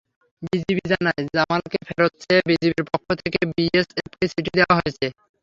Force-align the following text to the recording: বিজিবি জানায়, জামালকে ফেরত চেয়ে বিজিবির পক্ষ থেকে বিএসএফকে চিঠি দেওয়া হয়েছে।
বিজিবি 0.43 0.83
জানায়, 0.91 1.21
জামালকে 1.35 1.77
ফেরত 1.87 2.13
চেয়ে 2.21 2.41
বিজিবির 2.49 2.83
পক্ষ 2.91 3.07
থেকে 3.21 3.39
বিএসএফকে 3.51 4.25
চিঠি 4.31 4.51
দেওয়া 4.57 4.75
হয়েছে। 4.77 5.05